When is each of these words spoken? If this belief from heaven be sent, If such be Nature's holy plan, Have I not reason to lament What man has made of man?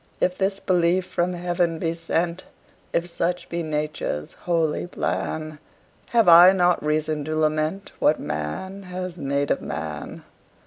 If 0.19 0.35
this 0.35 0.59
belief 0.59 1.05
from 1.05 1.33
heaven 1.33 1.77
be 1.77 1.93
sent, 1.93 2.43
If 2.91 3.07
such 3.07 3.47
be 3.49 3.61
Nature's 3.61 4.33
holy 4.33 4.87
plan, 4.87 5.59
Have 6.09 6.27
I 6.27 6.53
not 6.53 6.83
reason 6.83 7.23
to 7.25 7.35
lament 7.35 7.91
What 7.99 8.19
man 8.19 8.81
has 8.81 9.15
made 9.19 9.51
of 9.51 9.61
man? 9.61 10.23